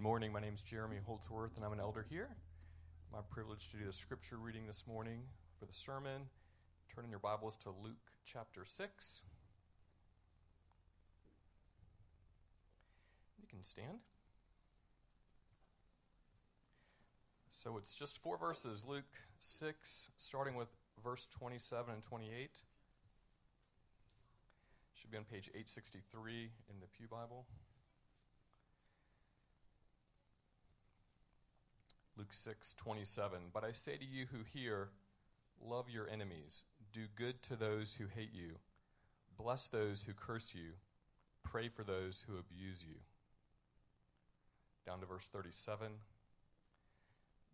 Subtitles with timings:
[0.00, 0.32] Good morning.
[0.32, 2.30] My name is Jeremy Holdsworth, and I'm an elder here.
[3.12, 5.24] My privilege to do the scripture reading this morning
[5.58, 6.22] for the sermon.
[6.94, 9.22] Turn in your Bibles to Luke chapter 6.
[13.42, 13.98] You can stand.
[17.50, 19.04] So it's just four verses Luke
[19.40, 20.68] 6, starting with
[21.04, 22.48] verse 27 and 28.
[24.94, 27.44] Should be on page 863 in the Pew Bible.
[32.20, 33.38] Luke 6, 27.
[33.50, 34.90] But I say to you who hear,
[35.58, 38.56] love your enemies, do good to those who hate you,
[39.38, 40.72] bless those who curse you,
[41.42, 42.96] pray for those who abuse you.
[44.84, 45.92] Down to verse 37.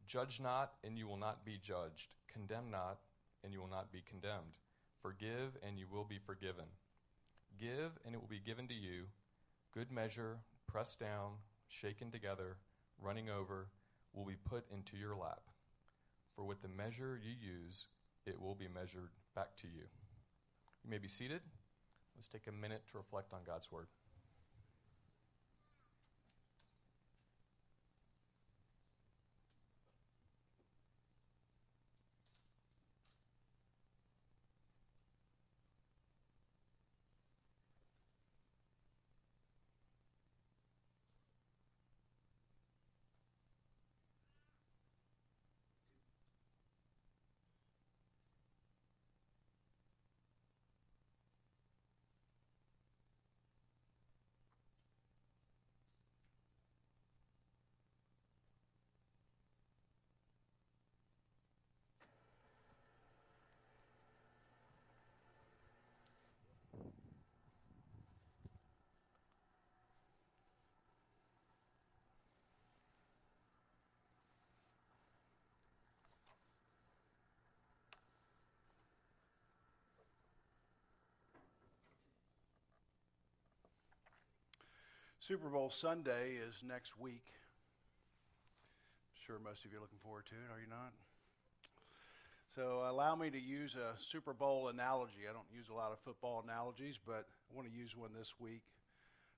[0.04, 2.08] Judge not, and you will not be judged.
[2.26, 2.98] Condemn not,
[3.44, 4.58] and you will not be condemned.
[5.00, 6.64] Forgive, and you will be forgiven.
[7.56, 9.04] Give, and it will be given to you.
[9.72, 11.34] Good measure, pressed down,
[11.68, 12.56] shaken together,
[13.00, 13.68] running over
[14.16, 15.42] will be put into your lap.
[16.34, 17.86] For with the measure you use,
[18.26, 19.84] it will be measured back to you.
[20.82, 21.42] You may be seated.
[22.16, 23.86] Let's take a minute to reflect on God's word.
[85.26, 87.26] Super Bowl Sunday is next week.
[89.10, 90.94] I'm sure most of you are looking forward to it, are you not?
[92.54, 95.26] So, allow me to use a Super Bowl analogy.
[95.28, 98.30] I don't use a lot of football analogies, but I want to use one this
[98.38, 98.62] week.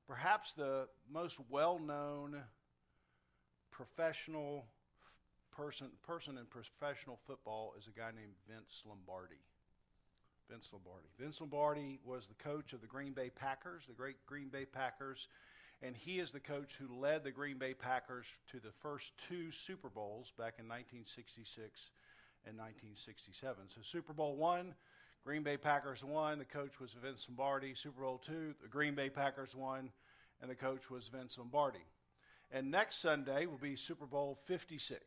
[0.07, 2.37] Perhaps the most well known
[3.73, 4.67] professional
[5.57, 9.41] person, person in professional football is a guy named Vince Lombardi.
[10.51, 11.09] Vince Lombardi.
[11.19, 15.17] Vince Lombardi was the coach of the Green Bay Packers, the great Green Bay Packers
[15.83, 19.51] and he is the coach who led the Green Bay Packers to the first two
[19.67, 21.59] Super Bowls back in 1966
[22.47, 23.57] and 1967.
[23.69, 24.75] So Super Bowl one,
[25.25, 26.39] Green Bay Packers won.
[26.39, 27.75] The coach was Vince Lombardi.
[27.81, 29.91] Super Bowl two, the Green Bay Packers won,
[30.41, 31.85] and the coach was Vince Lombardi.
[32.51, 35.01] And next Sunday will be Super Bowl 56.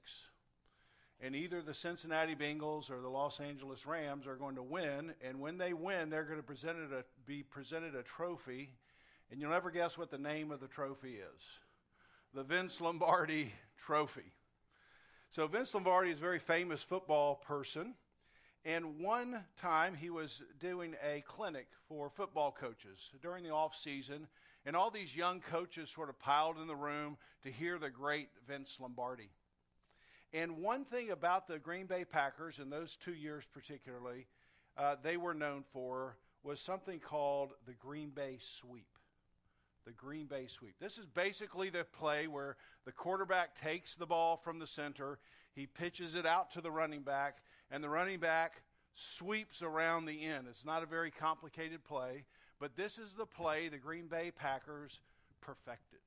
[1.23, 5.13] And either the Cincinnati Bengals or the Los Angeles Rams are going to win.
[5.21, 8.69] And when they win, they're going to present a, be presented a trophy
[9.31, 11.41] and you'll never guess what the name of the trophy is
[12.33, 13.51] the Vince Lombardi
[13.85, 14.31] Trophy.
[15.31, 17.93] So, Vince Lombardi is a very famous football person.
[18.63, 24.27] And one time he was doing a clinic for football coaches during the off season,
[24.65, 28.29] and all these young coaches sort of piled in the room to hear the great
[28.47, 29.31] Vince Lombardi.
[30.31, 34.27] And one thing about the Green Bay Packers in those two years, particularly,
[34.77, 38.90] uh, they were known for was something called the Green Bay Sweep
[39.85, 40.75] the Green Bay sweep.
[40.79, 42.55] This is basically the play where
[42.85, 45.19] the quarterback takes the ball from the center,
[45.53, 47.37] he pitches it out to the running back,
[47.71, 48.53] and the running back
[49.17, 50.47] sweeps around the end.
[50.49, 52.25] It's not a very complicated play,
[52.59, 54.91] but this is the play the Green Bay Packers
[55.41, 55.99] perfected.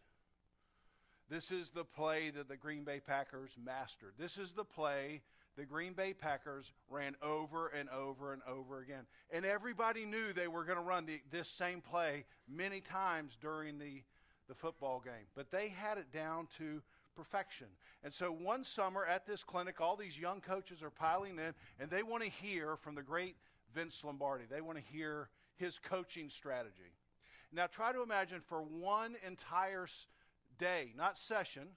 [1.31, 4.13] This is the play that the Green Bay Packers mastered.
[4.19, 5.23] This is the play
[5.57, 9.05] the Green Bay Packers ran over and over and over again.
[9.31, 13.79] And everybody knew they were going to run the, this same play many times during
[13.79, 14.03] the,
[14.49, 15.27] the football game.
[15.35, 16.83] But they had it down to
[17.17, 17.69] perfection.
[18.03, 21.91] And so one summer at this clinic, all these young coaches are piling in, and
[21.91, 23.37] they want to hear from the great
[23.75, 24.45] Vince Lombardi.
[24.51, 26.93] They want to hear his coaching strategy.
[27.53, 29.87] Now, try to imagine for one entire
[30.59, 31.69] day, not session,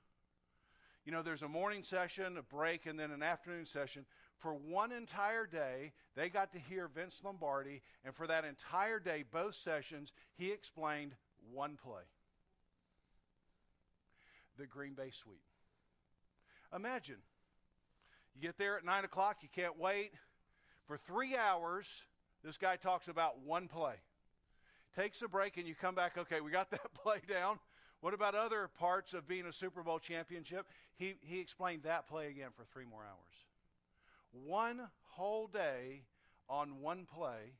[1.07, 4.05] you know, there's a morning session, a break, and then an afternoon session.
[4.39, 9.23] For one entire day, they got to hear Vince Lombardi, and for that entire day,
[9.31, 11.13] both sessions, he explained
[11.53, 12.03] one play
[14.57, 15.39] the Green Bay Sweep.
[16.75, 17.17] Imagine
[18.35, 20.11] you get there at 9 o'clock, you can't wait.
[20.87, 21.85] For three hours,
[22.43, 23.93] this guy talks about one play.
[24.97, 27.59] Takes a break, and you come back, okay, we got that play down.
[28.01, 30.65] What about other parts of being a Super Bowl championship?
[30.97, 34.45] He, he explained that play again for three more hours.
[34.45, 36.03] One whole day
[36.49, 37.53] on one play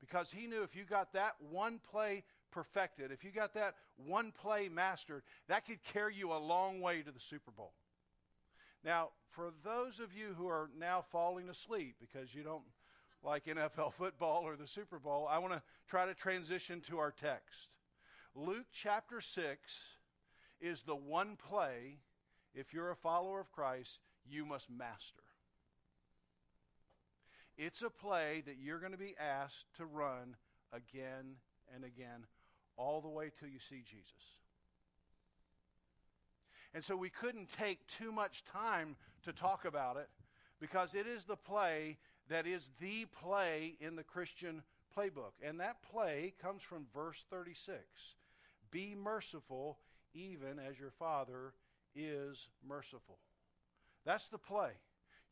[0.00, 4.32] because he knew if you got that one play perfected, if you got that one
[4.32, 7.72] play mastered, that could carry you a long way to the Super Bowl.
[8.84, 12.62] Now, for those of you who are now falling asleep because you don't
[13.24, 17.12] like NFL football or the Super Bowl, I want to try to transition to our
[17.20, 17.68] text.
[18.38, 19.58] Luke chapter 6
[20.60, 21.96] is the one play,
[22.54, 23.98] if you're a follower of Christ,
[24.28, 25.22] you must master.
[27.56, 30.36] It's a play that you're going to be asked to run
[30.70, 31.36] again
[31.74, 32.26] and again,
[32.76, 34.12] all the way till you see Jesus.
[36.74, 40.10] And so we couldn't take too much time to talk about it
[40.60, 41.96] because it is the play
[42.28, 44.62] that is the play in the Christian
[44.94, 45.32] playbook.
[45.42, 47.80] And that play comes from verse 36
[48.70, 49.78] Be merciful,
[50.14, 51.52] even as your Father
[51.94, 52.36] is
[52.66, 53.18] merciful.
[54.04, 54.70] That's the play.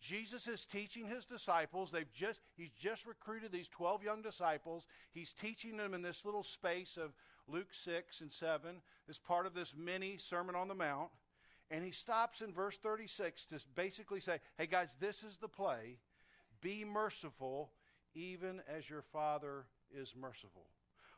[0.00, 1.90] Jesus is teaching his disciples.
[1.90, 4.86] They've just he's just recruited these 12 young disciples.
[5.12, 7.12] He's teaching them in this little space of
[7.48, 11.10] Luke 6 and 7 as part of this mini Sermon on the Mount.
[11.70, 15.98] And he stops in verse 36 to basically say, "Hey guys, this is the play.
[16.60, 17.72] Be merciful
[18.14, 20.68] even as your Father is merciful."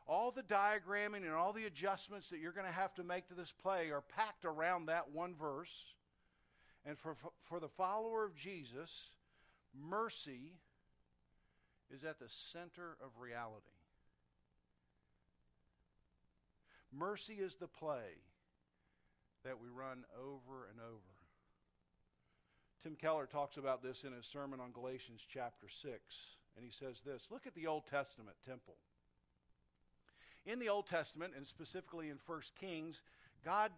[0.07, 3.33] All the diagramming and all the adjustments that you're going to have to make to
[3.33, 5.73] this play are packed around that one verse.
[6.85, 7.17] And for,
[7.49, 8.89] for the follower of Jesus,
[9.75, 10.53] mercy
[11.93, 13.65] is at the center of reality.
[16.93, 18.23] Mercy is the play
[19.43, 21.17] that we run over and over.
[22.83, 25.93] Tim Keller talks about this in his sermon on Galatians chapter 6,
[26.55, 28.75] and he says this Look at the Old Testament temple.
[30.47, 32.95] In the Old Testament, and specifically in 1 Kings,
[33.43, 33.69] God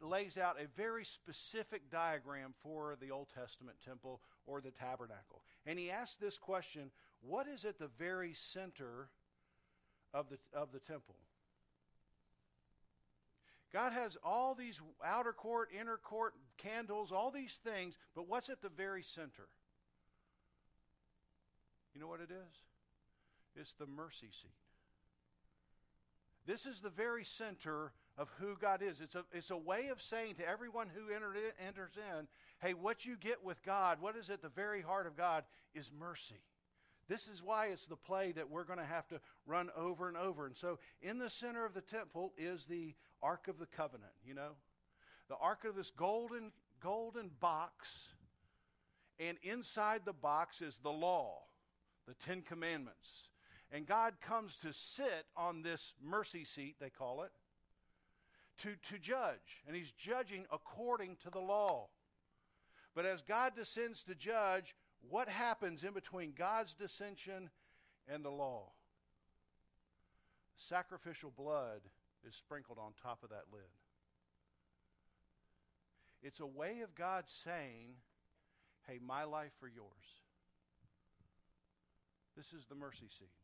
[0.00, 5.42] lays out a very specific diagram for the Old Testament temple or the tabernacle.
[5.66, 6.90] And he asks this question
[7.22, 9.08] what is at the very center
[10.14, 11.16] of the, of the temple?
[13.72, 18.60] God has all these outer court, inner court, candles, all these things, but what's at
[18.60, 19.48] the very center?
[21.94, 22.54] You know what it is?
[23.56, 24.50] It's the mercy seat.
[26.46, 29.00] This is the very center of who God is.
[29.00, 31.22] It's a, it's a way of saying to everyone who in,
[31.66, 32.26] enters in,
[32.60, 35.44] hey, what you get with God, what is at the very heart of God,
[35.74, 36.42] is mercy.
[37.08, 40.16] This is why it's the play that we're going to have to run over and
[40.16, 40.46] over.
[40.46, 44.34] And so, in the center of the temple is the Ark of the Covenant, you
[44.34, 44.52] know?
[45.28, 46.52] The Ark of this golden,
[46.82, 47.88] golden box.
[49.18, 51.38] And inside the box is the law,
[52.06, 53.08] the Ten Commandments.
[53.72, 57.30] And God comes to sit on this mercy seat, they call it,
[58.62, 59.62] to, to judge.
[59.66, 61.88] And he's judging according to the law.
[62.94, 64.74] But as God descends to judge,
[65.08, 67.48] what happens in between God's dissension
[68.06, 68.72] and the law?
[70.68, 71.80] Sacrificial blood
[72.28, 73.62] is sprinkled on top of that lid.
[76.22, 77.96] It's a way of God saying,
[78.86, 79.88] hey, my life for yours.
[82.36, 83.41] This is the mercy seat.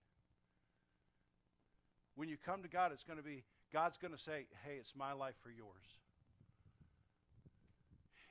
[2.18, 4.90] When you come to God, it's going to be God's going to say, hey, it's
[4.98, 5.86] my life for yours.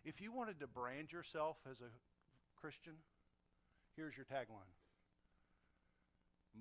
[0.03, 1.87] If you wanted to brand yourself as a
[2.59, 2.99] Christian,
[3.95, 4.75] here's your tagline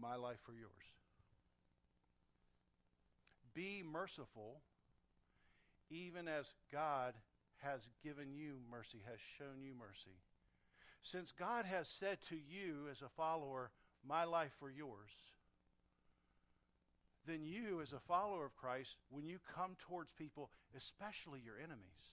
[0.01, 0.87] My life for yours.
[3.55, 4.63] Be merciful,
[5.91, 7.15] even as God
[7.57, 10.15] has given you mercy, has shown you mercy.
[11.11, 13.73] Since God has said to you as a follower,
[14.07, 15.11] My life for yours
[17.27, 22.07] then you, as a follower of Christ, when you come towards people, especially your enemies,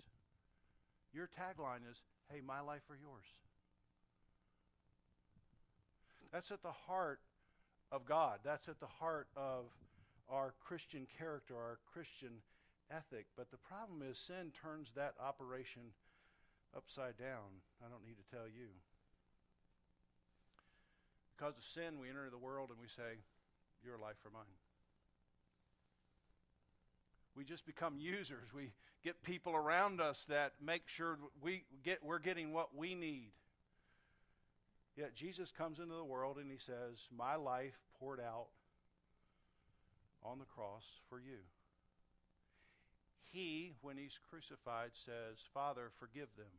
[1.13, 2.01] your tagline is,
[2.31, 3.29] hey, my life or yours.
[6.31, 7.19] That's at the heart
[7.91, 8.39] of God.
[8.43, 9.69] That's at the heart of
[10.27, 12.41] our Christian character, our Christian
[12.89, 13.29] ethic.
[13.37, 15.93] But the problem is sin turns that operation
[16.75, 17.61] upside down.
[17.85, 18.73] I don't need to tell you.
[21.37, 23.21] Because of sin, we enter the world and we say,
[23.85, 24.62] Your life for mine.
[27.35, 28.47] We just become users.
[28.55, 28.71] We
[29.03, 33.31] get people around us that make sure we get, we're getting what we need.
[34.95, 38.47] Yet Jesus comes into the world and he says, My life poured out
[40.23, 41.41] on the cross for you.
[43.31, 46.53] He, when he's crucified, says, Father, forgive them.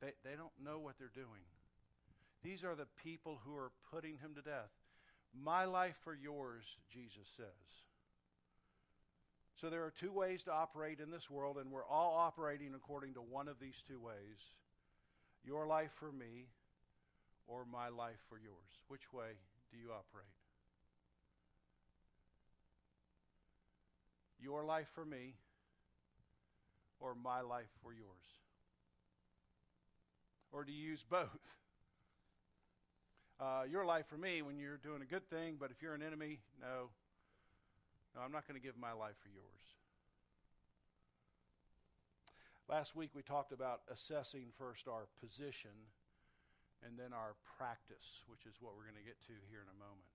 [0.00, 1.46] They, they don't know what they're doing.
[2.42, 4.70] These are the people who are putting him to death.
[5.32, 7.87] My life for yours, Jesus says.
[9.60, 13.14] So there are two ways to operate in this world, and we're all operating according
[13.14, 14.38] to one of these two ways
[15.44, 16.46] your life for me
[17.46, 18.70] or my life for yours.
[18.88, 19.30] Which way
[19.72, 20.26] do you operate?
[24.40, 25.34] Your life for me
[27.00, 28.06] or my life for yours?
[30.52, 31.28] Or do you use both?
[33.40, 36.02] Uh, your life for me when you're doing a good thing, but if you're an
[36.02, 36.88] enemy, no,
[38.18, 39.62] no, I'm not going to give my life for yours.
[42.66, 45.72] Last week we talked about assessing first our position
[46.82, 49.78] and then our practice, which is what we're going to get to here in a
[49.78, 50.10] moment.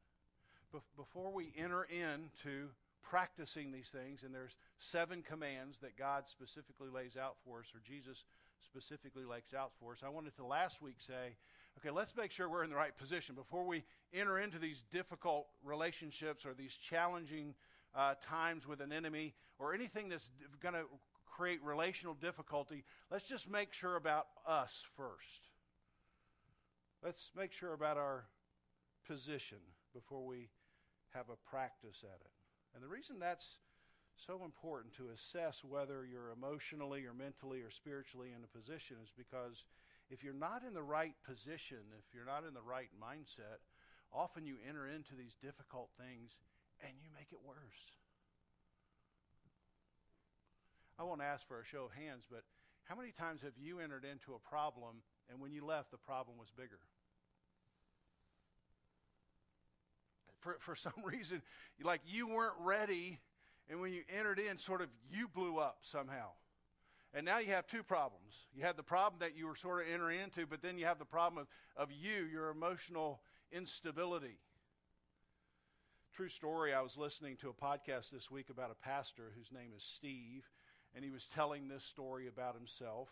[0.75, 2.67] Be- before we enter into
[3.07, 4.55] practicing these things, and there's
[4.91, 8.19] seven commands that God specifically lays out for us, or Jesus
[8.67, 11.39] specifically lays out for us, I wanted to last week say,
[11.79, 15.47] okay, let's make sure we're in the right position before we enter into these difficult
[15.63, 17.55] relationships or these challenging
[17.95, 20.27] uh, times with an enemy or anything that's
[20.61, 20.83] going to
[21.25, 22.83] create relational difficulty.
[23.11, 25.41] Let's just make sure about us first.
[27.03, 28.25] Let's make sure about our
[29.07, 29.59] position
[29.93, 30.49] before we
[31.13, 32.31] have a practice at it.
[32.73, 33.45] And the reason that's
[34.25, 39.09] so important to assess whether you're emotionally or mentally or spiritually in a position is
[39.17, 39.65] because
[40.09, 43.61] if you're not in the right position, if you're not in the right mindset,
[44.13, 46.37] often you enter into these difficult things
[46.83, 47.57] and you make it worse.
[50.99, 52.43] I won't ask for a show of hands, but
[52.83, 56.37] how many times have you entered into a problem and when you left, the problem
[56.37, 56.79] was bigger?
[60.41, 61.41] For, for some reason,
[61.81, 63.19] like you weren't ready,
[63.69, 66.29] and when you entered in, sort of you blew up somehow.
[67.13, 68.33] And now you have two problems.
[68.55, 70.97] You have the problem that you were sort of entering into, but then you have
[70.97, 71.45] the problem
[71.77, 73.21] of, of you, your emotional
[73.51, 74.39] instability.
[76.15, 79.71] True story, I was listening to a podcast this week about a pastor whose name
[79.75, 80.43] is Steve,
[80.95, 83.07] and he was telling this story about himself.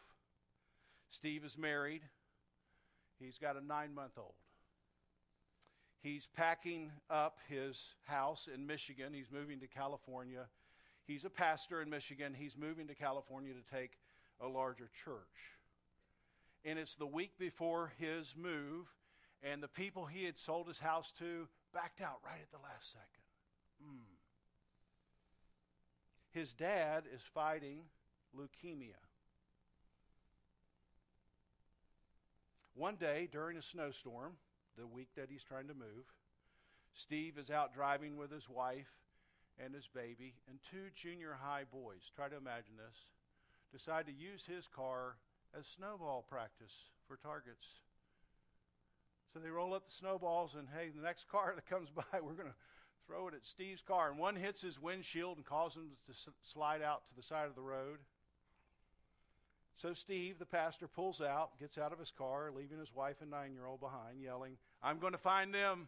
[1.09, 2.01] Steve is married,
[3.19, 4.35] he's got a nine month old.
[6.01, 10.45] He's packing up his house in Michigan, he's moving to California
[11.07, 12.33] He's a pastor in Michigan.
[12.33, 13.91] He's moving to California to take
[14.39, 15.19] a larger church.
[16.63, 18.85] And it's the week before his move,
[19.43, 22.91] and the people he had sold his house to backed out right at the last
[22.91, 23.23] second.
[23.83, 24.11] Mm.
[26.31, 27.83] His dad is fighting
[28.35, 28.99] leukemia.
[32.73, 34.33] One day during a snowstorm,
[34.77, 36.07] the week that he's trying to move,
[36.95, 38.87] Steve is out driving with his wife
[39.59, 42.97] and his baby, and two junior high boys, try to imagine this,
[43.71, 45.17] decide to use his car
[45.57, 46.71] as snowball practice
[47.07, 47.67] for targets.
[49.33, 52.33] So they roll up the snowballs, and hey, the next car that comes by, we're
[52.33, 52.55] going to
[53.07, 54.09] throw it at Steve's car.
[54.09, 56.13] And one hits his windshield and causes him to
[56.53, 57.99] slide out to the side of the road.
[59.81, 63.31] So Steve, the pastor, pulls out, gets out of his car, leaving his wife and
[63.31, 65.87] nine year old behind, yelling, I'm going to find them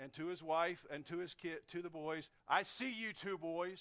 [0.00, 3.38] and to his wife and to his kid, to the boys, I see you two
[3.38, 3.80] boys.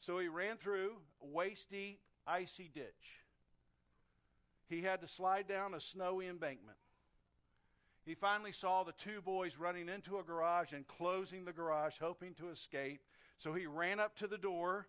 [0.00, 3.20] So he ran through waist deep, icy ditch.
[4.70, 6.78] He had to slide down a snowy embankment.
[8.06, 12.34] He finally saw the two boys running into a garage and closing the garage, hoping
[12.34, 13.00] to escape.
[13.38, 14.86] So he ran up to the door,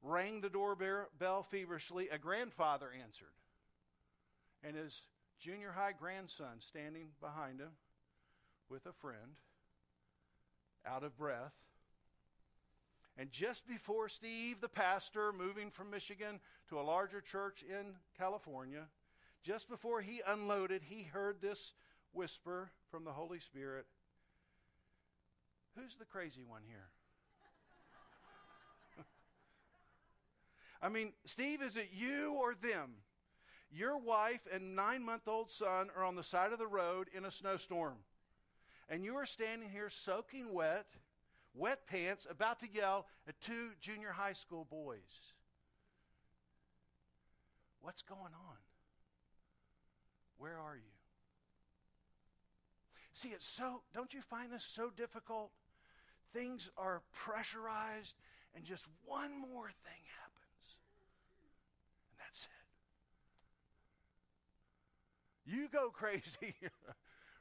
[0.00, 2.08] rang the doorbell feverishly.
[2.08, 3.34] A grandfather answered,
[4.62, 4.94] and his
[5.40, 7.72] junior high grandson standing behind him
[8.68, 9.36] with a friend,
[10.86, 11.52] out of breath.
[13.18, 16.38] And just before Steve, the pastor, moving from Michigan
[16.68, 18.86] to a larger church in California,
[19.42, 21.58] just before he unloaded, he heard this
[22.12, 23.86] whisper from the Holy Spirit
[25.76, 26.88] Who's the crazy one here?
[30.82, 32.90] I mean, Steve, is it you or them?
[33.70, 37.24] Your wife and nine month old son are on the side of the road in
[37.24, 37.98] a snowstorm
[38.90, 40.86] and you are standing here soaking wet,
[41.54, 44.98] wet pants, about to yell at two junior high school boys.
[47.80, 48.56] What's going on?
[50.40, 50.90] Where are you?
[53.12, 55.50] See, it's so, don't you find this so difficult?
[56.32, 58.14] Things are pressurized,
[58.56, 60.64] and just one more thing happens.
[62.08, 62.40] And that's
[65.44, 65.52] it.
[65.52, 66.54] You go crazy.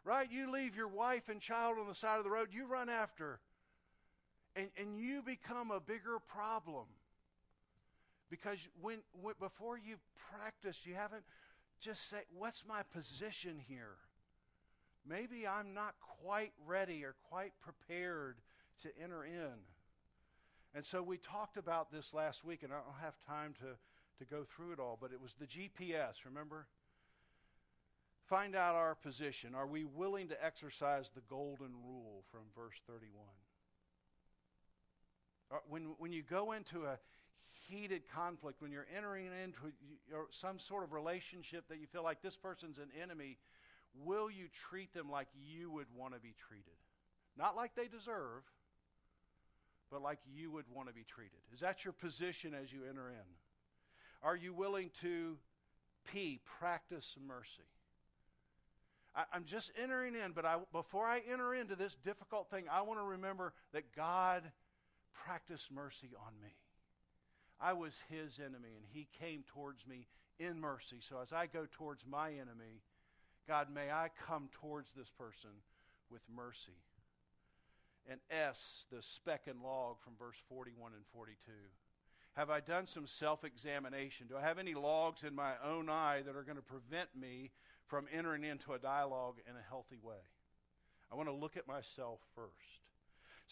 [0.04, 0.30] right?
[0.30, 3.40] You leave your wife and child on the side of the road, you run after.
[4.58, 6.86] And, and you become a bigger problem.
[8.30, 9.96] Because when, when before you
[10.32, 11.24] practice, you haven't
[11.82, 13.98] just say, what's my position here?
[15.08, 18.38] Maybe I'm not quite ready or quite prepared
[18.84, 19.60] to enter in.
[20.76, 24.30] And so we talked about this last week, and I don't have time to, to
[24.30, 26.68] go through it all, but it was the GPS, remember?
[28.30, 29.56] Find out our position.
[29.56, 33.26] Are we willing to exercise the golden rule from verse 31?
[35.52, 37.00] Uh, when, when you go into a
[37.70, 39.74] heated conflict, when you're entering into
[40.32, 43.38] some sort of relationship that you feel like this person's an enemy,
[44.04, 46.78] will you treat them like you would want to be treated?
[47.38, 48.44] Not like they deserve,
[49.92, 51.40] but like you would want to be treated.
[51.54, 53.30] Is that your position as you enter in?
[54.22, 55.38] Are you willing to
[56.12, 57.70] P, practice mercy?
[59.16, 62.82] I, am just entering in, but I, before I enter into this difficult thing, I
[62.82, 64.44] want to remember that God
[65.26, 66.54] practiced mercy on me.
[67.62, 70.08] I was his enemy, and he came towards me
[70.40, 70.98] in mercy.
[71.10, 72.82] So as I go towards my enemy,
[73.48, 75.50] God, may I come towards this person
[76.10, 76.80] with mercy.
[78.10, 78.58] And S,
[78.92, 81.36] the speck and log from verse 41 and 42.
[82.36, 84.28] Have I done some self examination?
[84.28, 87.52] Do I have any logs in my own eye that are going to prevent me
[87.88, 90.24] from entering into a dialogue in a healthy way?
[91.12, 92.79] I want to look at myself first.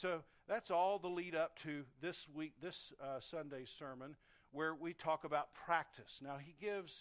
[0.01, 4.15] So that's all the lead up to this week, this uh, Sunday's sermon,
[4.51, 6.19] where we talk about practice.
[6.21, 6.93] Now he gives,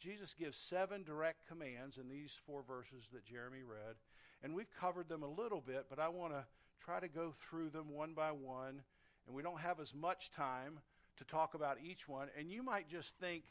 [0.00, 3.94] Jesus gives seven direct commands in these four verses that Jeremy read,
[4.42, 6.44] and we've covered them a little bit, but I want to
[6.84, 8.82] try to go through them one by one,
[9.26, 10.80] and we don't have as much time
[11.18, 12.28] to talk about each one.
[12.36, 13.44] And you might just think,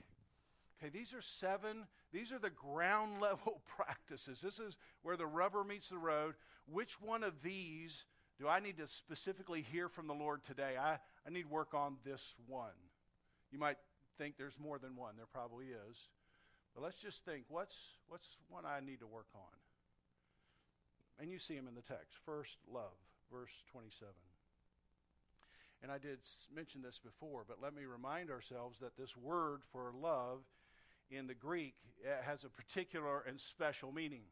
[0.77, 4.39] okay, these are seven, these are the ground level practices.
[4.43, 6.35] This is where the rubber meets the road.
[6.67, 8.03] Which one of these
[8.39, 10.75] do I need to specifically hear from the Lord today?
[10.79, 12.77] I, I need work on this one.
[13.51, 13.77] You might
[14.17, 15.15] think there's more than one.
[15.17, 15.97] There probably is.
[16.73, 17.75] But let's just think what's,
[18.07, 19.57] what's one I need to work on?
[21.19, 22.15] And you see him in the text.
[22.25, 22.95] First, love,
[23.29, 24.07] verse 27.
[25.83, 26.19] And I did
[26.53, 30.39] mention this before, but let me remind ourselves that this word for love
[31.11, 34.23] in the Greek eh, has a particular and special meaning.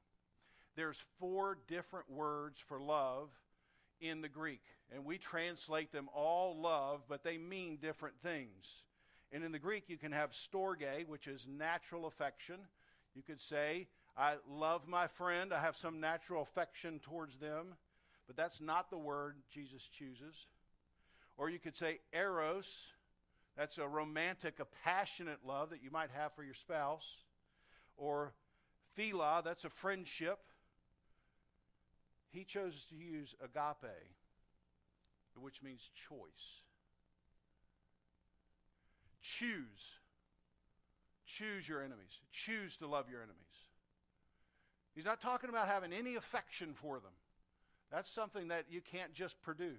[0.78, 3.30] There's four different words for love
[4.02, 4.62] in the Greek.
[4.94, 8.66] And we translate them all love, but they mean different things.
[9.32, 12.56] And in the Greek, you can have storge, which is natural affection.
[13.16, 17.76] You could say, I love my friend, I have some natural affection towards them,
[18.26, 20.36] but that's not the word Jesus chooses.
[21.38, 22.66] Or you could say eros,
[23.58, 27.06] that's a romantic, a passionate love that you might have for your spouse.
[27.98, 28.34] Or
[28.98, 30.40] philia, that's a friendship
[32.30, 33.92] he chose to use agape,
[35.40, 36.62] which means choice.
[39.22, 39.60] Choose.
[41.26, 42.20] Choose your enemies.
[42.32, 43.38] Choose to love your enemies.
[44.96, 47.12] He's not talking about having any affection for them.
[47.92, 49.78] That's something that you can't just produce.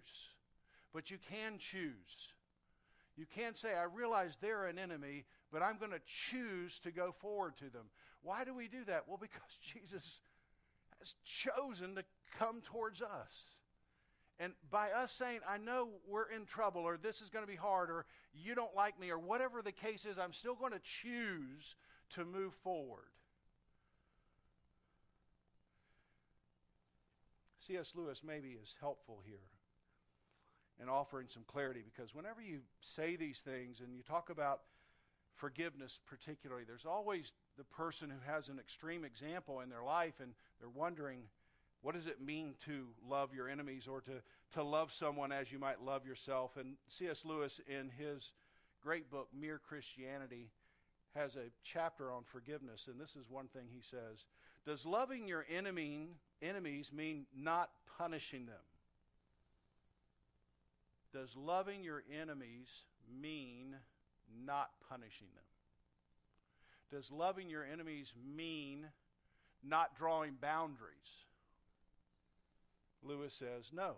[0.94, 1.92] But you can choose.
[3.16, 7.14] You can't say, I realize they're an enemy, but I'm going to choose to go
[7.20, 7.86] forward to them.
[8.22, 9.04] Why do we do that?
[9.08, 9.42] Well, because
[9.74, 10.20] Jesus
[11.00, 12.04] has chosen to
[12.38, 13.32] come towards us.
[14.40, 17.56] And by us saying, I know we're in trouble, or this is going to be
[17.56, 20.80] hard, or you don't like me, or whatever the case is, I'm still going to
[21.02, 21.74] choose
[22.14, 23.10] to move forward.
[27.66, 27.92] C.S.
[27.94, 29.36] Lewis maybe is helpful here
[30.80, 32.60] in offering some clarity because whenever you
[32.96, 34.60] say these things and you talk about
[35.38, 40.32] forgiveness, particularly, there's always the person who has an extreme example in their life and
[40.60, 41.20] they're wondering,
[41.82, 44.10] what does it mean to love your enemies or to,
[44.54, 46.52] to love someone as you might love yourself?
[46.58, 47.22] And C.S.
[47.24, 48.32] Lewis, in his
[48.82, 50.50] great book, Mere Christianity,
[51.14, 54.24] has a chapter on forgiveness, and this is one thing he says
[54.66, 56.10] Does loving your enemy,
[56.42, 58.56] enemies mean not punishing them?
[61.12, 62.68] Does loving your enemies
[63.20, 63.76] mean
[64.44, 65.44] not punishing them?
[66.90, 68.86] Does loving your enemies mean
[69.62, 70.96] not drawing boundaries?
[73.02, 73.96] Lewis says, no.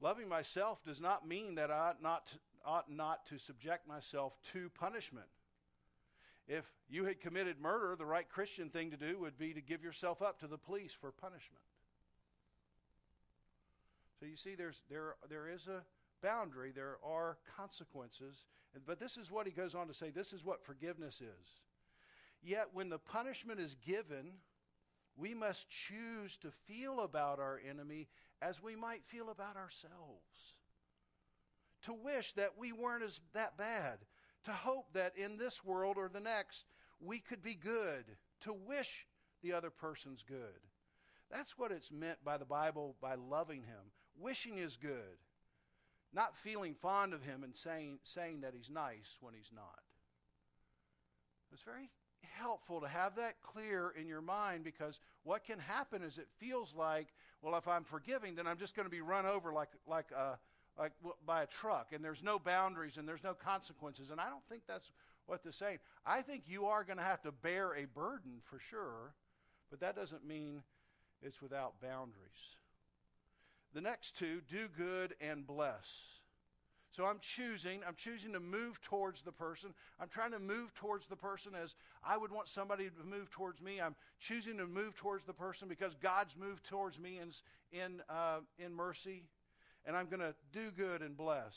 [0.00, 2.34] Loving myself does not mean that I ought not, to,
[2.64, 5.26] ought not to subject myself to punishment.
[6.46, 9.82] If you had committed murder, the right Christian thing to do would be to give
[9.82, 11.62] yourself up to the police for punishment.
[14.20, 15.82] So you see, there's, there, there is a
[16.24, 18.34] boundary, there are consequences.
[18.86, 21.48] But this is what he goes on to say this is what forgiveness is.
[22.42, 24.32] Yet when the punishment is given,
[25.16, 28.08] we must choose to feel about our enemy
[28.42, 30.54] as we might feel about ourselves.
[31.84, 33.98] To wish that we weren't as that bad.
[34.46, 36.64] To hope that in this world or the next
[37.00, 38.04] we could be good.
[38.44, 38.88] To wish
[39.42, 40.60] the other person's good.
[41.30, 43.92] That's what it's meant by the Bible by loving him.
[44.18, 45.18] wishing is good,
[46.14, 49.80] not feeling fond of him and saying, saying that he's nice when he's not.
[51.52, 51.90] It's very
[52.38, 56.72] helpful to have that clear in your mind because what can happen is it feels
[56.76, 57.08] like,
[57.42, 60.38] well, if I'm forgiving, then I'm just going to be run over like, like, a,
[60.78, 60.92] like
[61.26, 64.08] by a truck, and there's no boundaries and there's no consequences.
[64.10, 64.90] And I don't think that's
[65.26, 65.78] what they're saying.
[66.04, 69.14] I think you are going to have to bear a burden for sure,
[69.70, 70.62] but that doesn't mean
[71.22, 72.56] it's without boundaries.
[73.74, 75.84] The next two, do good and bless.
[76.92, 79.74] So I'm choosing, I'm choosing to move towards the person.
[80.00, 81.74] I'm trying to move towards the person as
[82.06, 83.80] I would want somebody to move towards me.
[83.80, 87.32] I'm choosing to move towards the person because God's moved towards me in,
[87.76, 89.24] in, uh, in mercy.
[89.84, 91.54] And I'm going to do good and bless.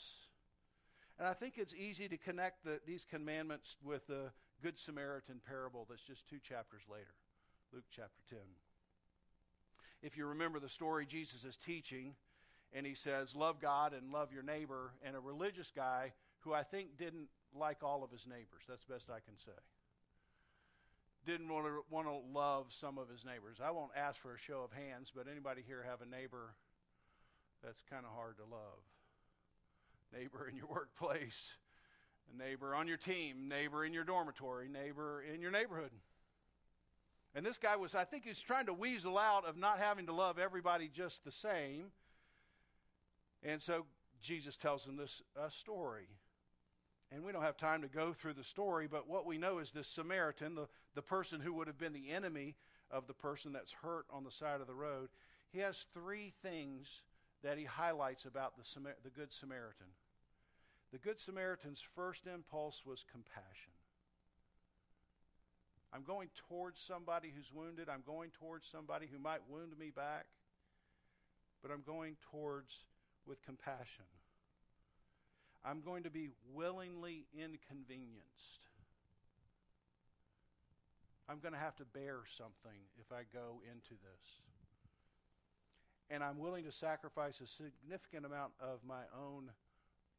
[1.20, 5.86] And I think it's easy to connect the, these commandments with the Good Samaritan parable
[5.88, 7.14] that's just two chapters later,
[7.72, 8.38] Luke chapter 10.
[10.02, 12.14] If you remember the story, Jesus is teaching
[12.72, 14.92] and he says, Love God and love your neighbor.
[15.04, 18.62] And a religious guy who I think didn't like all of his neighbors.
[18.68, 19.58] That's the best I can say.
[21.26, 23.58] Didn't want to, want to love some of his neighbors.
[23.62, 26.54] I won't ask for a show of hands, but anybody here have a neighbor
[27.64, 28.80] that's kind of hard to love?
[30.12, 31.36] Neighbor in your workplace,
[32.32, 35.90] a neighbor on your team, neighbor in your dormitory, neighbor in your neighborhood.
[37.34, 40.12] And this guy was, I think, he's trying to weasel out of not having to
[40.12, 41.86] love everybody just the same.
[43.42, 43.84] And so
[44.22, 46.08] Jesus tells him this uh, story.
[47.10, 49.70] And we don't have time to go through the story, but what we know is
[49.70, 52.54] this Samaritan, the, the person who would have been the enemy
[52.90, 55.08] of the person that's hurt on the side of the road,
[55.50, 56.86] he has three things
[57.42, 58.64] that he highlights about the,
[59.04, 59.86] the Good Samaritan.
[60.92, 63.72] The Good Samaritan's first impulse was compassion.
[65.92, 67.88] I'm going towards somebody who's wounded.
[67.88, 70.26] I'm going towards somebody who might wound me back.
[71.62, 72.72] But I'm going towards
[73.26, 74.04] with compassion.
[75.64, 78.62] I'm going to be willingly inconvenienced.
[81.28, 84.24] I'm going to have to bear something if I go into this.
[86.10, 89.50] And I'm willing to sacrifice a significant amount of my own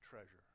[0.08, 0.49] treasure.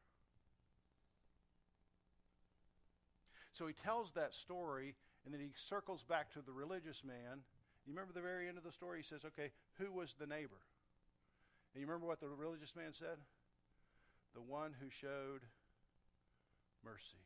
[3.58, 7.40] So he tells that story, and then he circles back to the religious man.
[7.86, 9.02] You remember the very end of the story?
[9.02, 10.58] He says, okay, who was the neighbor?
[11.74, 13.18] And you remember what the religious man said?
[14.34, 15.42] The one who showed
[16.84, 17.22] mercy.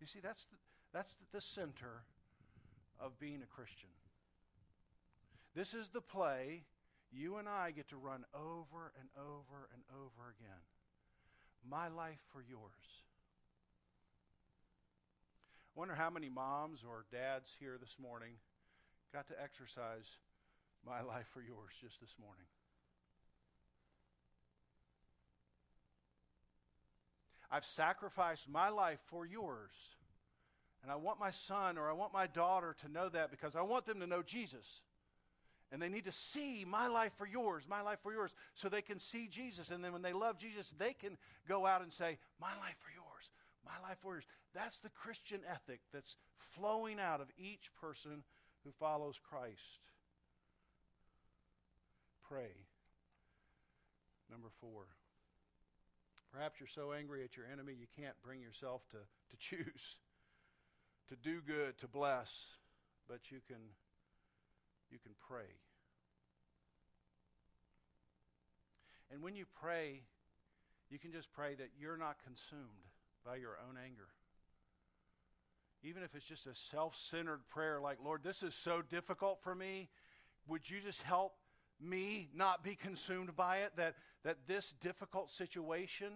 [0.00, 0.56] You see, that's the,
[0.92, 2.04] that's the center
[3.00, 3.90] of being a Christian.
[5.54, 6.64] This is the play
[7.10, 10.62] you and I get to run over and over and over again.
[11.68, 13.07] My life for yours.
[15.78, 18.32] Wonder how many moms or dads here this morning
[19.14, 20.06] got to exercise
[20.84, 22.46] my life for yours just this morning.
[27.48, 29.70] I've sacrificed my life for yours.
[30.82, 33.62] And I want my son or I want my daughter to know that because I
[33.62, 34.66] want them to know Jesus.
[35.70, 38.82] And they need to see my life for yours, my life for yours, so they
[38.82, 39.70] can see Jesus.
[39.70, 41.16] And then when they love Jesus, they can
[41.48, 42.97] go out and say, My life for yours,
[43.68, 44.24] my life yours.
[44.54, 46.16] That's the Christian ethic that's
[46.56, 48.24] flowing out of each person
[48.64, 49.84] who follows Christ.
[52.28, 52.52] Pray.
[54.30, 54.84] Number four.
[56.32, 59.84] Perhaps you're so angry at your enemy you can't bring yourself to, to choose,
[61.08, 62.28] to do good, to bless,
[63.08, 63.60] but you can,
[64.90, 65.48] you can pray.
[69.10, 70.02] And when you pray,
[70.90, 72.87] you can just pray that you're not consumed
[73.28, 74.08] by your own anger.
[75.82, 79.54] Even if it's just a self centered prayer like, Lord, this is so difficult for
[79.54, 79.90] me,
[80.46, 81.34] would you just help
[81.80, 86.08] me not be consumed by it, that, that this difficult situation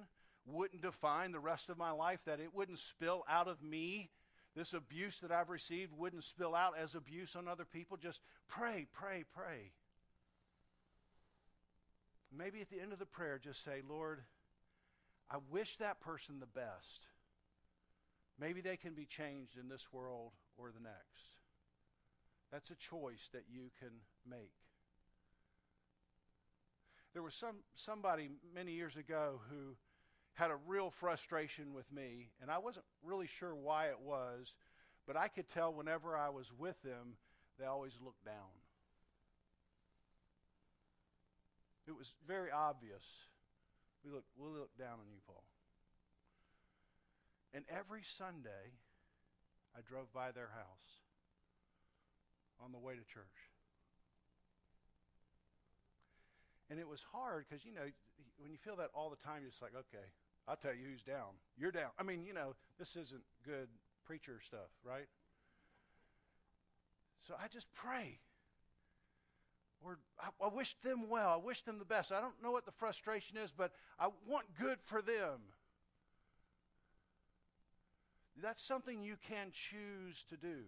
[0.46, 4.10] wouldn't define the rest of my life, that it wouldn't spill out of me.
[4.56, 7.96] This abuse that I've received wouldn't spill out as abuse on other people.
[7.96, 9.70] Just pray, pray, pray.
[12.36, 14.20] Maybe at the end of the prayer, just say, Lord,
[15.32, 17.06] I wish that person the best.
[18.38, 21.32] Maybe they can be changed in this world or the next.
[22.52, 23.92] That's a choice that you can
[24.28, 24.52] make.
[27.14, 29.74] There was some somebody many years ago who
[30.34, 34.52] had a real frustration with me, and I wasn't really sure why it was,
[35.06, 37.16] but I could tell whenever I was with them,
[37.58, 38.52] they always looked down.
[41.86, 43.02] It was very obvious.
[44.04, 45.44] We look, we'll look down on you, Paul.
[47.54, 48.74] And every Sunday,
[49.76, 50.88] I drove by their house
[52.58, 53.38] on the way to church.
[56.70, 57.84] And it was hard because, you know,
[58.40, 60.08] when you feel that all the time, it's like, okay,
[60.48, 61.36] I'll tell you who's down.
[61.58, 61.92] You're down.
[61.98, 63.68] I mean, you know, this isn't good
[64.06, 65.06] preacher stuff, right?
[67.28, 68.18] So I just pray.
[69.84, 71.30] Lord, I, I wish them well.
[71.30, 72.12] I wish them the best.
[72.12, 75.40] I don't know what the frustration is, but I want good for them.
[78.42, 80.66] That's something you can choose to do.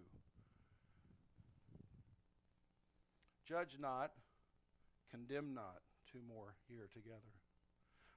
[3.47, 4.11] Judge not,
[5.11, 5.81] condemn not.
[6.11, 7.33] Two more here together.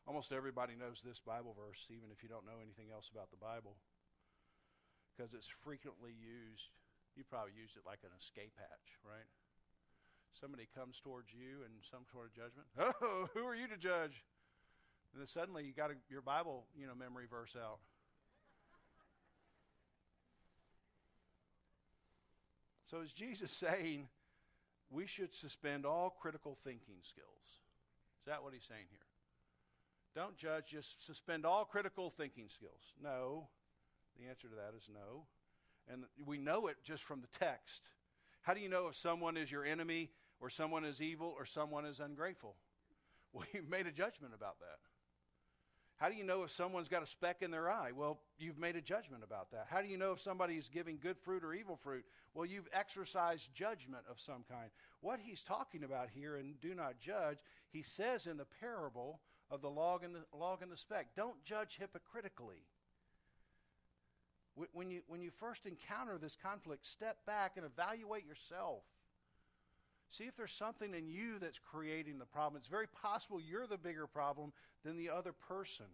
[0.06, 3.40] Almost everybody knows this Bible verse, even if you don't know anything else about the
[3.40, 3.74] Bible,
[5.12, 6.70] because it's frequently used.
[7.18, 9.26] You probably used it like an escape hatch, right?
[10.40, 12.66] Somebody comes towards you in some sort of judgment.
[12.78, 14.22] Oh, who are you to judge?
[15.12, 17.78] And then suddenly you got a, your Bible, you know, memory verse out.
[22.90, 24.06] So is Jesus saying
[24.90, 27.44] we should suspend all critical thinking skills?
[28.22, 29.06] Is that what he's saying here?
[30.14, 32.82] Don't judge, just suspend all critical thinking skills.
[33.02, 33.48] No.
[34.18, 35.24] The answer to that is no.
[35.90, 37.80] And we know it just from the text.
[38.42, 41.84] How do you know if someone is your enemy or someone is evil or someone
[41.86, 42.54] is ungrateful?
[43.34, 44.78] Well, you've made a judgment about that.
[45.98, 47.90] How do you know if someone's got a speck in their eye?
[47.90, 49.66] Well, you've made a judgment about that.
[49.68, 52.04] How do you know if somebody's giving good fruit or evil fruit?
[52.34, 54.70] Well, you've exercised judgment of some kind.
[55.00, 57.38] What he's talking about here and do not judge,
[57.70, 59.20] he says in the parable
[59.50, 62.62] of the log and the log and the speck, don't judge hypocritically.
[64.72, 68.82] When you, when you first encounter this conflict, step back and evaluate yourself.
[70.16, 72.58] See if there's something in you that's creating the problem.
[72.58, 74.52] It's very possible you're the bigger problem
[74.84, 75.86] than the other person.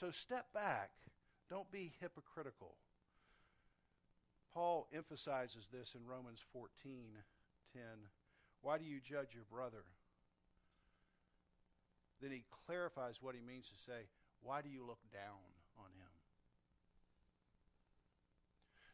[0.00, 0.90] So step back.
[1.48, 2.74] Don't be hypocritical.
[4.52, 8.08] Paul emphasizes this in Romans 14:10.
[8.62, 9.84] Why do you judge your brother?
[12.20, 14.08] Then he clarifies what he means to say,
[14.42, 15.40] why do you look down
[15.78, 16.12] on him?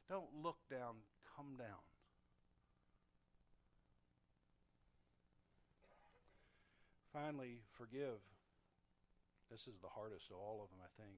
[0.09, 0.95] Don't look down,
[1.37, 1.83] come down.
[7.17, 8.21] Finally, forgive.
[9.51, 11.17] This is the hardest of all of them, I think.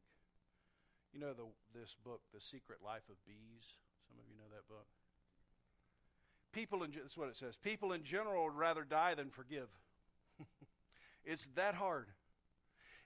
[1.12, 3.66] You know the, this book, The Secret Life of Bees?
[4.06, 4.86] Some of you know that book.
[6.52, 7.56] People in that's what it says.
[7.64, 9.66] People in general would rather die than forgive.
[11.24, 12.06] it's that hard.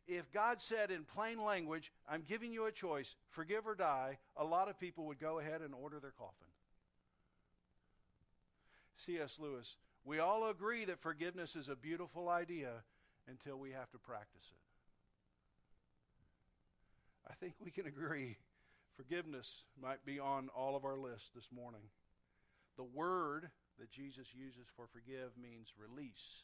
[0.07, 4.45] If God said in plain language, I'm giving you a choice, forgive or die, a
[4.45, 6.49] lot of people would go ahead and order their coffin.
[8.99, 9.33] C.S.
[9.39, 12.71] Lewis we all agree that forgiveness is a beautiful idea
[13.29, 14.59] until we have to practice it.
[17.31, 18.37] I think we can agree
[18.97, 19.47] forgiveness
[19.81, 21.83] might be on all of our lists this morning.
[22.77, 26.43] The word that Jesus uses for forgive means release.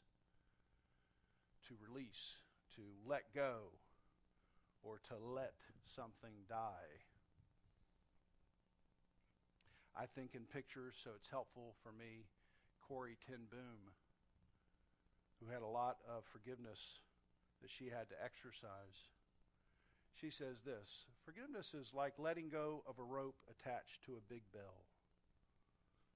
[1.68, 2.38] To release,
[2.76, 3.74] to let go,
[4.82, 5.52] or to let
[5.94, 6.88] something die.
[9.96, 12.24] I think in pictures, so it's helpful for me
[12.88, 13.92] Corrie ten Boom,
[15.38, 16.80] who had a lot of forgiveness
[17.60, 18.96] that she had to exercise.
[20.16, 20.88] She says this
[21.24, 24.88] Forgiveness is like letting go of a rope attached to a big bell.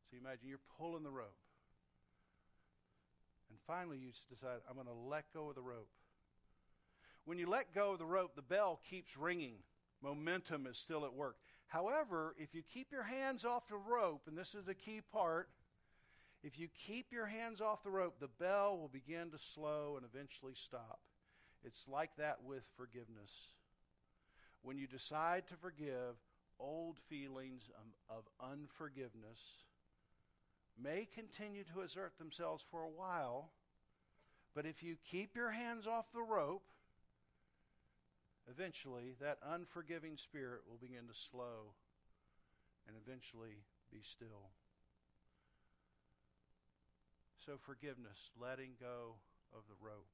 [0.08, 1.36] So you imagine you're pulling the rope.
[3.50, 5.90] And finally, you decide, I'm going to let go of the rope.
[7.26, 9.56] When you let go of the rope, the bell keeps ringing.
[10.02, 11.36] Momentum is still at work.
[11.66, 15.48] However, if you keep your hands off the rope, and this is a key part,
[16.42, 20.04] if you keep your hands off the rope, the bell will begin to slow and
[20.04, 21.00] eventually stop.
[21.64, 23.30] It's like that with forgiveness.
[24.62, 26.16] When you decide to forgive,
[26.58, 29.38] old feelings um, of unforgiveness
[30.82, 33.50] may continue to assert themselves for a while,
[34.54, 36.64] but if you keep your hands off the rope,
[38.50, 41.74] eventually that unforgiving spirit will begin to slow
[42.88, 44.50] and eventually be still.
[47.46, 49.18] So, forgiveness, letting go
[49.50, 50.06] of the rope.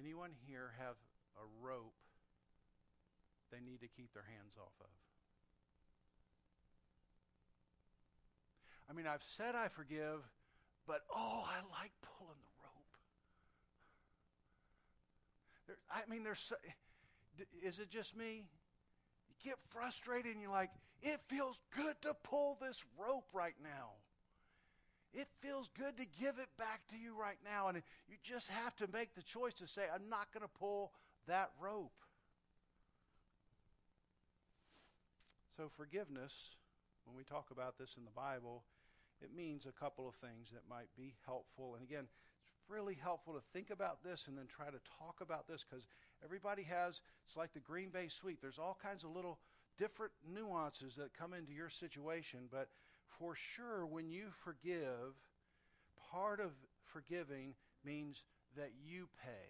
[0.00, 0.96] Anyone here have
[1.36, 1.92] a rope
[3.52, 4.88] they need to keep their hands off of?
[8.88, 10.24] I mean, I've said I forgive,
[10.86, 12.92] but oh, I like pulling the rope.
[15.66, 16.40] There, I mean, there's.
[16.48, 16.56] So,
[17.62, 18.44] is it just me?
[19.28, 20.70] You get frustrated and you're like,
[21.02, 23.92] it feels good to pull this rope right now.
[25.12, 27.68] It feels good to give it back to you right now.
[27.68, 30.92] And you just have to make the choice to say, I'm not going to pull
[31.28, 31.92] that rope.
[35.56, 36.32] So, forgiveness,
[37.04, 38.64] when we talk about this in the Bible,
[39.20, 41.76] it means a couple of things that might be helpful.
[41.76, 45.46] And again, it's really helpful to think about this and then try to talk about
[45.46, 45.84] this because
[46.24, 46.96] everybody has,
[47.28, 48.40] it's like the Green Bay sweep.
[48.40, 49.38] There's all kinds of little
[49.78, 52.68] different nuances that come into your situation, but
[53.22, 55.14] for sure, when you forgive,
[56.10, 56.50] part of
[56.92, 57.54] forgiving
[57.84, 58.20] means
[58.56, 59.46] that you pay.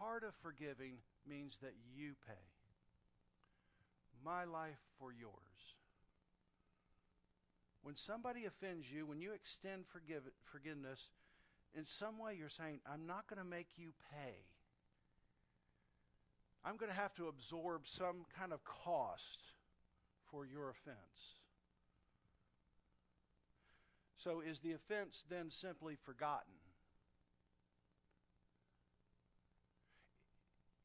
[0.00, 0.94] Part of forgiving
[1.28, 2.44] means that you pay.
[4.24, 5.30] My life for yours.
[7.84, 10.98] When somebody offends you, when you extend forgive, forgiveness,
[11.76, 14.34] in some way you're saying, I'm not going to make you pay.
[16.64, 19.51] I'm going to have to absorb some kind of cost
[20.32, 20.96] for your offense.
[24.24, 26.56] So is the offense then simply forgotten?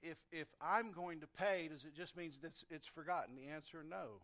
[0.03, 3.35] If, if I'm going to pay, does it just mean that it's, forgotten?
[3.35, 4.21] The answer no.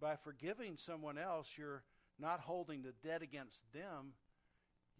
[0.00, 1.82] By forgiving someone else, you're
[2.18, 4.14] not holding the debt against them,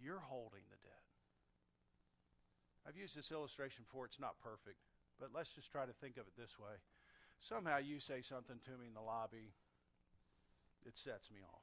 [0.00, 1.06] you're holding the debt.
[2.86, 4.78] I've used this illustration before, it's not perfect,
[5.20, 6.78] but let's just try to think of it this way.
[7.48, 9.52] Somehow you say something to me in the lobby,
[10.86, 11.62] it sets me off.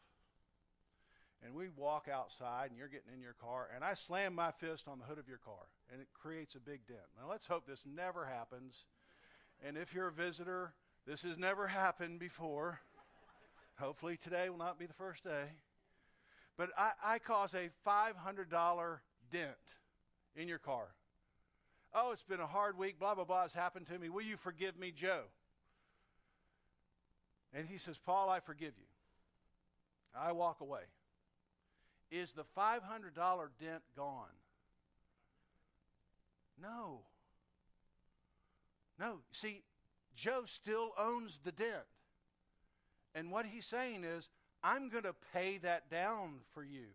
[1.43, 4.87] And we walk outside, and you're getting in your car, and I slam my fist
[4.87, 7.05] on the hood of your car, and it creates a big dent.
[7.19, 8.73] Now, let's hope this never happens.
[9.65, 10.73] And if you're a visitor,
[11.05, 12.79] this has never happened before.
[13.77, 15.45] Hopefully, today will not be the first day.
[16.57, 18.97] But I, I cause a $500
[19.31, 19.51] dent
[20.35, 20.87] in your car.
[21.93, 24.09] Oh, it's been a hard week, blah, blah, blah has happened to me.
[24.09, 25.23] Will you forgive me, Joe?
[27.55, 28.85] And he says, Paul, I forgive you.
[30.15, 30.81] I walk away.
[32.11, 32.81] Is the $500
[33.59, 34.25] dent gone?
[36.61, 36.99] No.
[38.99, 39.19] No.
[39.31, 39.63] See,
[40.15, 41.85] Joe still owns the dent.
[43.15, 44.27] And what he's saying is,
[44.61, 46.87] I'm going to pay that down for you.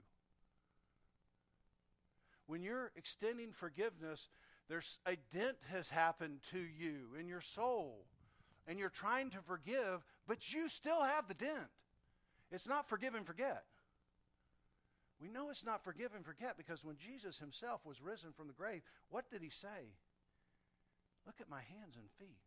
[2.47, 4.29] When you're extending forgiveness,
[4.69, 8.05] there's a dent has happened to you in your soul.
[8.67, 11.71] And you're trying to forgive, but you still have the dent.
[12.53, 13.65] It's not forgive and forget.
[15.21, 18.55] We know it's not forgive and forget because when Jesus himself was risen from the
[18.55, 19.93] grave, what did he say?
[21.27, 22.41] Look at my hands and feet.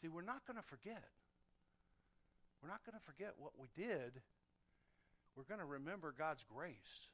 [0.00, 1.10] See, we're not going to forget.
[2.62, 4.20] We're not going to forget what we did.
[5.36, 7.08] We're going to remember God's grace.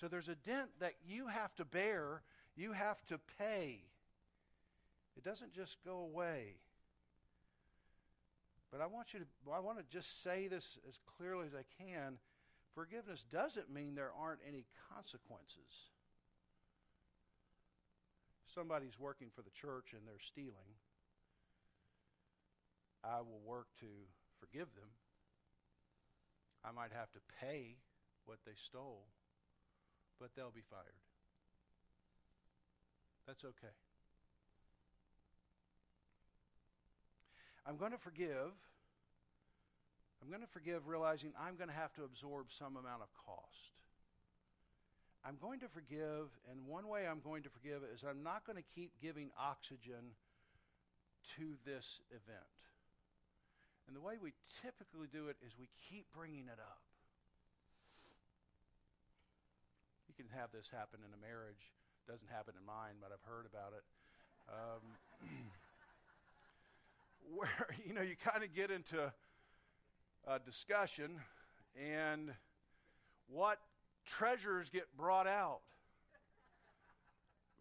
[0.00, 2.22] So there's a dent that you have to bear,
[2.54, 3.80] you have to pay.
[5.16, 6.56] It doesn't just go away.
[8.70, 11.64] But I want you to I want to just say this as clearly as I
[11.82, 12.18] can.
[12.74, 15.72] Forgiveness doesn't mean there aren't any consequences.
[18.54, 20.76] Somebody's working for the church and they're stealing.
[23.04, 23.88] I will work to
[24.40, 24.90] forgive them.
[26.64, 27.76] I might have to pay
[28.26, 29.06] what they stole,
[30.20, 31.00] but they'll be fired.
[33.26, 33.72] That's okay.
[37.66, 38.54] I'm going to forgive.
[40.22, 43.74] I'm going to forgive realizing I'm going to have to absorb some amount of cost.
[45.26, 48.54] I'm going to forgive, and one way I'm going to forgive is I'm not going
[48.54, 50.14] to keep giving oxygen
[51.34, 51.82] to this
[52.14, 52.54] event.
[53.90, 54.30] And the way we
[54.62, 56.82] typically do it is we keep bringing it up.
[60.06, 61.74] You can have this happen in a marriage.
[62.02, 63.82] It doesn't happen in mine, but I've heard about it.
[64.46, 64.84] Um,
[67.34, 69.12] where, you know, you kind of get into
[70.26, 71.20] a discussion
[71.76, 72.32] and
[73.28, 73.58] what
[74.06, 75.60] treasures get brought out.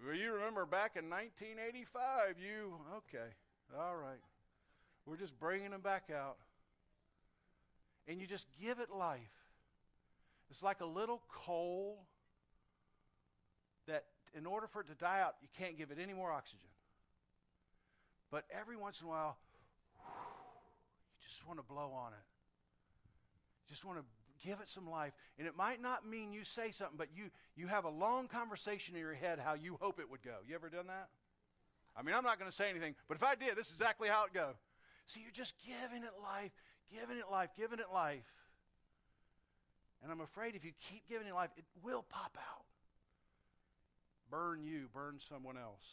[0.03, 3.31] Well, you remember back in 1985, you, okay,
[3.77, 4.19] all right.
[5.05, 6.37] We're just bringing them back out.
[8.07, 9.19] And you just give it life.
[10.51, 12.05] It's like a little coal
[13.87, 14.05] that,
[14.37, 16.69] in order for it to die out, you can't give it any more oxygen.
[18.31, 19.37] But every once in a while,
[21.45, 22.25] just want to blow on it.
[23.69, 24.05] Just want to
[24.47, 25.13] give it some life.
[25.37, 28.95] And it might not mean you say something, but you, you have a long conversation
[28.95, 30.37] in your head how you hope it would go.
[30.47, 31.07] You ever done that?
[31.95, 34.09] I mean, I'm not going to say anything, but if I did, this is exactly
[34.09, 34.53] how it go.
[35.05, 36.51] So you're just giving it life,
[36.91, 38.25] giving it life, giving it life.
[40.01, 42.65] And I'm afraid if you keep giving it life, it will pop out.
[44.31, 45.85] Burn you, burn someone else.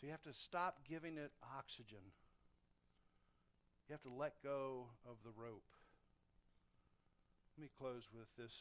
[0.00, 2.00] So you have to stop giving it oxygen.
[3.88, 5.66] You have to let go of the rope.
[7.58, 8.54] Let me close with this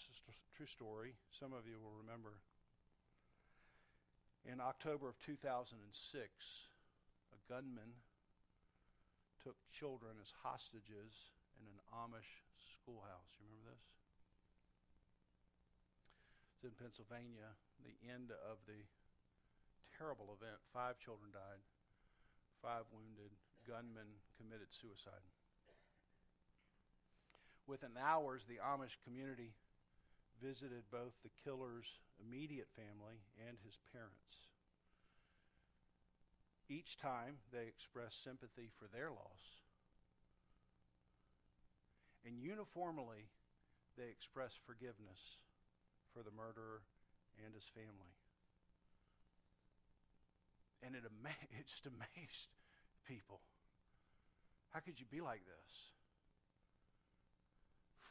[0.57, 1.15] true story.
[1.39, 2.41] Some of you will remember.
[4.43, 7.93] In October of 2006, a gunman
[9.45, 11.13] took children as hostages
[11.61, 12.41] in an Amish
[12.75, 13.31] schoolhouse.
[13.37, 13.85] You remember this?
[16.57, 17.53] It's in Pennsylvania,
[17.85, 18.81] the end of the
[19.97, 20.57] terrible event.
[20.73, 21.61] Five children died,
[22.61, 23.33] five wounded.
[23.67, 25.25] Gunmen committed suicide.
[27.67, 29.53] Within hours, the Amish community
[30.41, 31.87] visited both the killer's
[32.17, 34.49] immediate family and his parents.
[36.69, 39.43] Each time, they expressed sympathy for their loss.
[42.25, 43.29] And uniformly,
[43.97, 45.19] they expressed forgiveness
[46.13, 46.81] for the murderer
[47.43, 48.15] and his family.
[50.81, 52.49] And it, ama- it just amazed
[53.07, 53.39] people.
[54.71, 55.71] How could you be like this?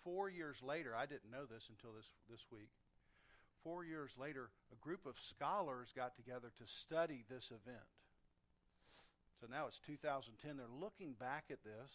[0.05, 2.73] Four years later, I didn't know this until this, this week.
[3.65, 7.89] Four years later, a group of scholars got together to study this event.
[9.41, 10.57] So now it's 2010.
[10.57, 11.93] They're looking back at this,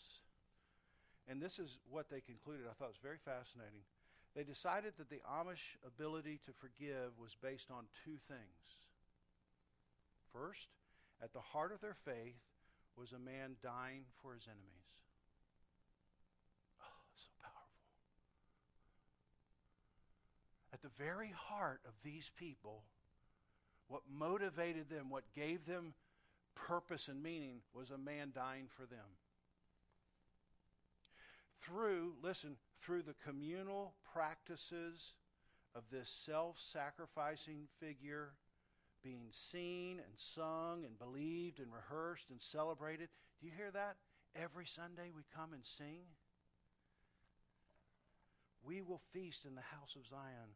[1.30, 2.70] and this is what they concluded.
[2.70, 3.86] I thought it was very fascinating.
[4.38, 8.62] They decided that the Amish ability to forgive was based on two things.
[10.34, 10.70] First,
[11.24, 12.38] at the heart of their faith
[12.98, 14.88] was a man dying for his enemies.
[16.82, 17.84] Oh, so powerful.
[20.74, 22.84] At the very heart of these people,
[23.88, 25.93] what motivated them, what gave them
[26.56, 29.06] purpose and meaning, was a man dying for them.
[31.66, 34.96] Through, listen, through the communal practices
[35.76, 38.30] of this self sacrificing figure
[39.06, 43.08] being seen and sung and believed and rehearsed and celebrated.
[43.39, 43.97] Do you hear that?
[44.36, 46.01] Every Sunday we come and sing.
[48.66, 50.49] We will feast in the house of Zion.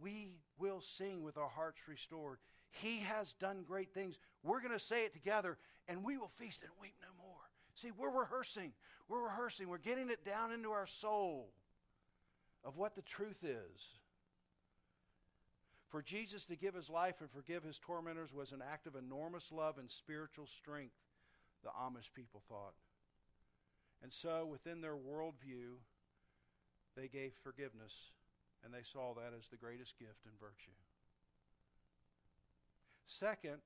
[0.00, 2.38] We will sing with our hearts restored.
[2.70, 4.14] He has done great things.
[4.44, 7.42] We're going to say it together, and we will feast and weep no more.
[7.74, 8.72] See, we're rehearsing.
[9.08, 9.68] We're rehearsing.
[9.68, 11.50] We're getting it down into our soul
[12.64, 13.99] of what the truth is.
[15.90, 19.44] For Jesus to give his life and forgive his tormentors was an act of enormous
[19.50, 20.94] love and spiritual strength,
[21.64, 22.74] the Amish people thought.
[24.02, 25.82] And so, within their worldview,
[26.96, 27.92] they gave forgiveness,
[28.64, 30.78] and they saw that as the greatest gift and virtue.
[33.18, 33.60] Second,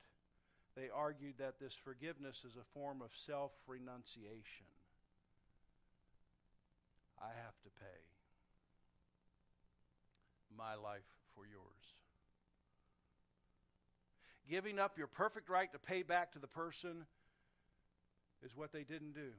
[0.77, 4.66] they argued that this forgiveness is a form of self renunciation.
[7.20, 8.01] I have to pay
[10.57, 11.74] my life for yours.
[14.49, 17.07] Giving up your perfect right to pay back to the person
[18.45, 19.33] is what they didn't do.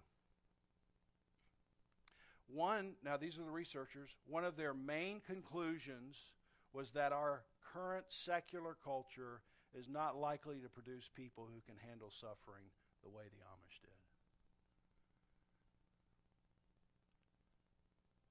[2.47, 6.15] One, now these are the researchers, one of their main conclusions
[6.73, 7.41] was that our
[7.73, 9.41] current secular culture
[9.77, 12.65] is not likely to produce people who can handle suffering
[13.03, 13.99] the way the Amish did.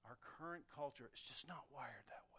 [0.08, 2.33] Our current culture is just not wired that way.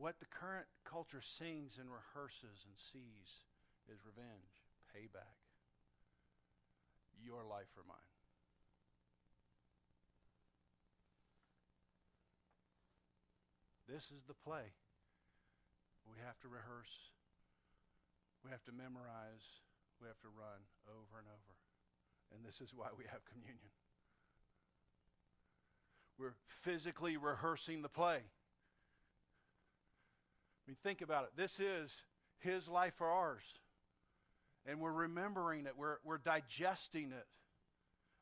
[0.00, 3.28] What the current culture sings and rehearses and sees
[3.84, 4.56] is revenge,
[4.96, 5.36] payback.
[7.20, 8.08] Your life or mine.
[13.84, 14.72] This is the play.
[16.08, 16.96] We have to rehearse.
[18.40, 19.44] We have to memorize.
[20.00, 21.54] We have to run over and over.
[22.32, 23.68] And this is why we have communion.
[26.16, 28.24] We're physically rehearsing the play.
[30.66, 31.30] I mean, think about it.
[31.36, 31.90] This is
[32.40, 33.42] His life for ours.
[34.66, 37.26] And we're remembering it, we're, we're digesting it.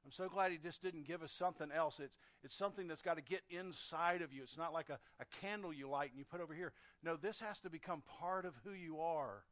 [0.04, 1.96] I'm so glad He just didn't give us something else.
[1.98, 2.14] It's,
[2.44, 4.42] it's something that's got to get inside of you.
[4.42, 6.72] It's not like a, a candle you light and you put over here.
[7.02, 9.42] No, this has to become part of who you are.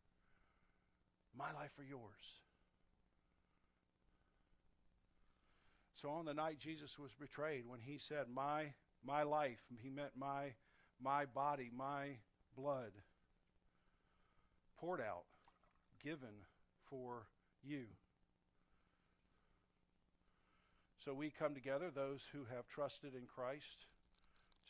[1.36, 2.00] My life for yours.
[6.00, 8.66] So on the night Jesus was betrayed, when he said, My
[9.04, 10.52] my life, he meant my
[11.02, 12.16] my body, my
[12.56, 12.92] blood
[14.80, 15.24] poured out,
[16.02, 16.44] given
[16.88, 17.26] for
[17.62, 17.84] you.
[21.04, 23.86] So we come together, those who have trusted in Christ,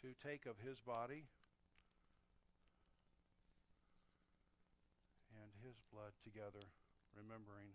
[0.02, 1.24] to take of his body
[5.40, 6.68] and his blood together,
[7.16, 7.72] remembering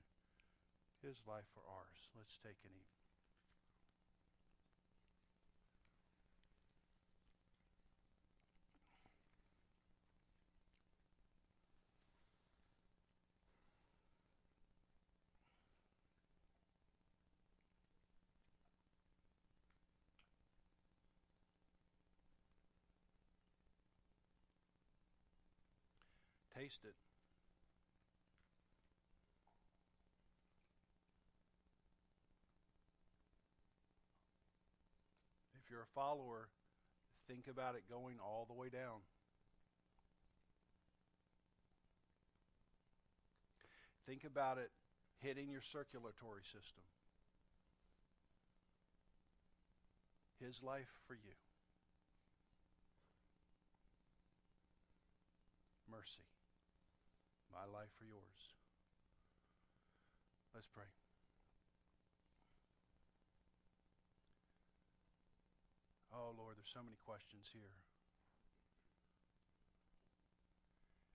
[1.02, 1.98] his life for ours.
[2.16, 3.01] Let's take and eat.
[26.62, 26.94] taste it.
[35.56, 36.50] If you're a follower,
[37.28, 39.02] think about it going all the way down.
[44.06, 44.70] Think about it
[45.20, 46.84] hitting your circulatory system.
[50.40, 51.34] His life for you.
[55.90, 56.31] Mercy.
[57.52, 58.42] My life for yours.
[60.56, 60.88] Let's pray.
[66.16, 67.76] Oh, Lord, there's so many questions here.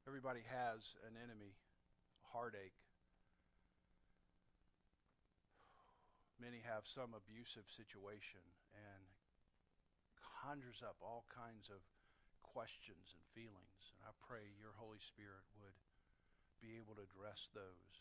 [0.09, 1.57] Everybody has an enemy,
[2.33, 2.79] heartache.
[6.39, 8.45] Many have some abusive situation
[8.77, 9.05] and
[10.21, 11.81] conjures up all kinds of
[12.45, 13.83] questions and feelings.
[13.99, 15.77] And I pray your Holy Spirit would
[16.67, 17.95] be able to address those.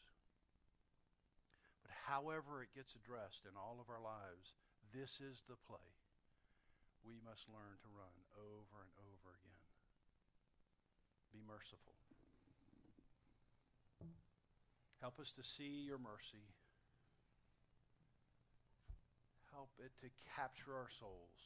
[1.85, 4.57] But however it gets addressed in all of our lives,
[4.89, 5.93] this is the play
[7.05, 9.65] we must learn to run over and over again.
[11.29, 11.93] Be merciful.
[14.97, 16.49] Help us to see your mercy.
[19.53, 21.37] Help it to capture our souls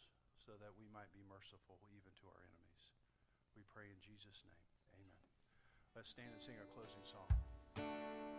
[0.47, 2.83] so that we might be merciful even to our enemies.
[3.59, 4.78] We pray in Jesus' name.
[5.99, 8.38] Let's stand and sing our closing song.